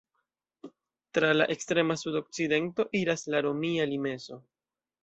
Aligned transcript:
Tra 1.17 1.29
la 1.35 1.47
ekstrema 1.57 1.99
sudokcidento 2.05 2.89
iras 3.03 3.29
la 3.35 3.47
romia 3.49 3.89
limeso. 3.95 4.43